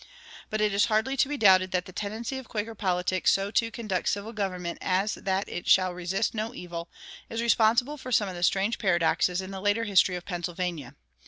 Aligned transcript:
But 0.49 0.61
it 0.61 0.73
is 0.73 0.85
hardly 0.85 1.15
to 1.17 1.29
be 1.29 1.37
doubted 1.37 1.69
that 1.73 1.85
the 1.85 1.91
tendency 1.93 2.39
of 2.39 2.47
Quaker 2.49 2.73
politics 2.73 3.31
so 3.31 3.51
to 3.51 3.69
conduct 3.69 4.09
civil 4.09 4.33
government 4.33 4.79
as 4.81 5.13
that 5.13 5.47
it 5.47 5.69
shall 5.69 5.93
"resist 5.93 6.33
not 6.33 6.55
evil" 6.55 6.89
is 7.29 7.39
responsible 7.39 7.97
for 7.97 8.11
some 8.11 8.27
of 8.27 8.33
the 8.33 8.41
strange 8.41 8.79
paradoxes 8.79 9.41
in 9.41 9.51
the 9.51 9.61
later 9.61 9.83
history 9.83 10.15
of 10.15 10.25
Pennsylvania. 10.25 10.95